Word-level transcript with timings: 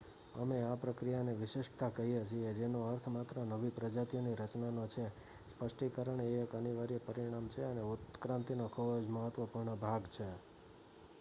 અમે 0.35 0.55
આ 0.61 0.77
પ્રક્રિયાને 0.83 1.33
વિશિષ્ટતા 1.35 1.89
કહીએ 1.89 2.21
છીએ 2.25 2.53
જેનો 2.53 2.79
અર્થ 2.85 3.07
માત્ર 3.07 3.39
નવી 3.43 3.73
પ્રજાતિઓની 3.75 4.33
રચનાનો 4.35 4.85
છે 4.87 5.05
સ્પષ્ટીકરણ 5.47 6.23
એ 6.23 6.29
એક 6.37 6.51
અનિવાર્ય 6.53 6.99
પરિણામ 7.01 7.45
છે 7.47 7.61
અને 7.65 7.83
ઉત્ક્રાંતિનો 7.89 8.65
ખૂબ 8.69 8.89
જ 8.97 9.07
મહત્વપૂર્ણ 9.09 9.77
ભાગ 9.77 10.03
છે 10.09 10.27